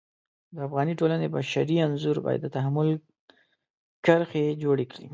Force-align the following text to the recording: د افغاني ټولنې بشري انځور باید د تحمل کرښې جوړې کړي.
د 0.53 0.57
افغاني 0.67 0.93
ټولنې 0.99 1.27
بشري 1.35 1.75
انځور 1.85 2.17
باید 2.25 2.39
د 2.43 2.47
تحمل 2.55 2.87
کرښې 4.05 4.45
جوړې 4.63 4.85
کړي. 4.91 5.07